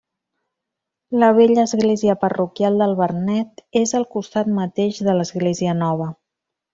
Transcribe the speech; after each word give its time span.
La 1.23 1.27
vella 1.39 1.65
església 1.69 2.15
parroquial 2.23 2.81
del 2.83 2.95
Vernet 3.03 3.61
és 3.85 3.93
al 4.03 4.07
costat 4.19 4.49
mateix 4.61 5.03
de 5.09 5.15
l'església 5.21 5.77
nova. 5.87 6.09